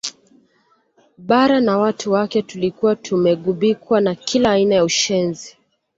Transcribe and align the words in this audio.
Bara 1.17 1.59
na 1.61 1.77
watu 1.77 2.11
wake 2.11 2.41
tulikuwa 2.41 2.95
tumeghubikwa 2.95 4.01
na 4.01 4.15
kila 4.15 4.51
aina 4.51 4.75
ya 4.75 4.83
ushenzi 4.83 5.57